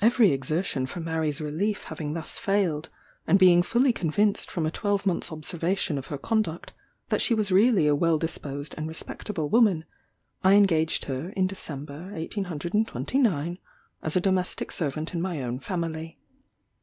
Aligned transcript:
Every 0.00 0.32
exertion 0.32 0.86
for 0.86 1.00
Mary's 1.00 1.38
relief 1.38 1.82
having 1.92 2.14
thus 2.14 2.38
failed; 2.38 2.88
and 3.26 3.38
being 3.38 3.62
fully 3.62 3.92
convinced 3.92 4.50
from 4.50 4.64
a 4.64 4.70
twelvemonth's 4.70 5.30
observation 5.30 5.98
of 5.98 6.06
her 6.06 6.16
conduct, 6.16 6.72
that 7.10 7.20
she 7.20 7.34
was 7.34 7.52
really 7.52 7.86
a 7.86 7.94
well 7.94 8.16
disposed 8.16 8.74
and 8.78 8.88
respectable 8.88 9.50
woman; 9.50 9.84
I 10.42 10.54
engaged 10.54 11.04
her, 11.04 11.28
in 11.36 11.46
December 11.46 12.08
1829, 12.14 13.58
as 14.02 14.16
a 14.16 14.20
domestic 14.22 14.72
servant 14.72 15.12
in 15.12 15.20
my 15.20 15.42
own 15.42 15.58
family. 15.58 16.18